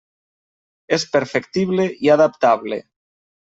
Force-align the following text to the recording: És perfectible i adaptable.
És 0.97 1.05
perfectible 1.17 1.87
i 2.07 2.13
adaptable. 2.17 2.85